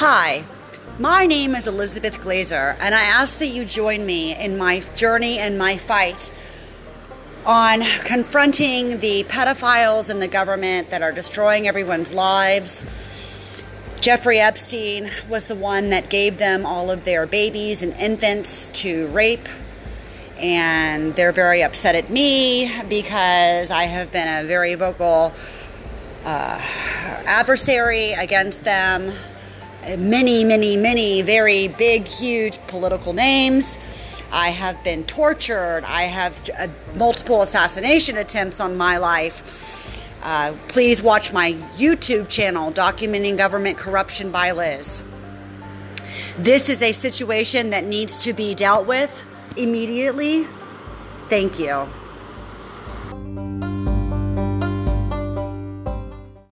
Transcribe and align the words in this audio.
Hi, 0.00 0.44
my 1.00 1.26
name 1.26 1.56
is 1.56 1.66
Elizabeth 1.66 2.20
Glazer, 2.20 2.76
and 2.78 2.94
I 2.94 3.02
ask 3.02 3.38
that 3.38 3.48
you 3.48 3.64
join 3.64 4.06
me 4.06 4.32
in 4.32 4.56
my 4.56 4.78
journey 4.94 5.40
and 5.40 5.58
my 5.58 5.76
fight 5.76 6.30
on 7.44 7.82
confronting 8.04 9.00
the 9.00 9.24
pedophiles 9.24 10.08
in 10.08 10.20
the 10.20 10.28
government 10.28 10.90
that 10.90 11.02
are 11.02 11.10
destroying 11.10 11.66
everyone's 11.66 12.14
lives. 12.14 12.84
Jeffrey 14.00 14.38
Epstein 14.38 15.10
was 15.28 15.46
the 15.46 15.56
one 15.56 15.90
that 15.90 16.08
gave 16.08 16.38
them 16.38 16.64
all 16.64 16.92
of 16.92 17.02
their 17.02 17.26
babies 17.26 17.82
and 17.82 17.92
infants 17.94 18.68
to 18.82 19.08
rape. 19.08 19.48
And 20.38 21.16
they're 21.16 21.32
very 21.32 21.64
upset 21.64 21.96
at 21.96 22.08
me 22.08 22.70
because 22.88 23.72
I 23.72 23.86
have 23.86 24.12
been 24.12 24.28
a 24.28 24.46
very 24.46 24.76
vocal 24.76 25.32
uh, 26.24 26.60
adversary 27.26 28.12
against 28.12 28.62
them 28.62 29.12
many, 29.96 30.44
many, 30.44 30.76
many 30.76 31.22
very 31.22 31.68
big, 31.68 32.06
huge 32.06 32.58
political 32.66 33.12
names. 33.12 33.78
I 34.30 34.50
have 34.50 34.82
been 34.84 35.04
tortured. 35.04 35.84
I 35.86 36.02
have 36.04 36.40
uh, 36.58 36.68
multiple 36.96 37.42
assassination 37.42 38.18
attempts 38.18 38.60
on 38.60 38.76
my 38.76 38.98
life. 38.98 39.64
Uh, 40.22 40.54
please 40.68 41.00
watch 41.00 41.32
my 41.32 41.52
YouTube 41.76 42.28
channel, 42.28 42.72
Documenting 42.72 43.38
Government 43.38 43.78
Corruption 43.78 44.30
by 44.30 44.52
Liz. 44.52 45.02
This 46.38 46.68
is 46.68 46.82
a 46.82 46.92
situation 46.92 47.70
that 47.70 47.84
needs 47.84 48.24
to 48.24 48.32
be 48.32 48.54
dealt 48.54 48.86
with 48.86 49.24
immediately. 49.56 50.46
Thank 51.28 51.58
you. 51.58 51.88